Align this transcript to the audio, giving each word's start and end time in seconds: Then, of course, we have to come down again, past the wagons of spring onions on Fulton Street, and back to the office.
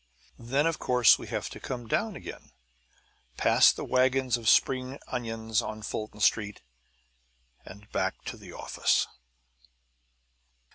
Then, 0.39 0.65
of 0.65 0.79
course, 0.79 1.19
we 1.19 1.27
have 1.27 1.47
to 1.51 1.59
come 1.59 1.85
down 1.87 2.15
again, 2.15 2.53
past 3.37 3.75
the 3.75 3.85
wagons 3.85 4.35
of 4.35 4.49
spring 4.49 4.97
onions 5.09 5.61
on 5.61 5.83
Fulton 5.83 6.21
Street, 6.21 6.63
and 7.65 7.87
back 7.91 8.25
to 8.25 8.35
the 8.35 8.51
office. 8.51 9.05